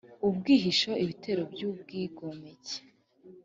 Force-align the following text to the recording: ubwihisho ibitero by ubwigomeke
ubwihisho 0.27 0.91
ibitero 1.03 1.43
by 1.53 1.61
ubwigomeke 1.69 2.75